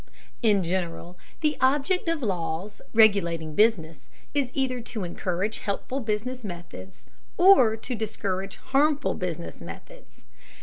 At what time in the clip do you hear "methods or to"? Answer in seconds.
6.43-7.93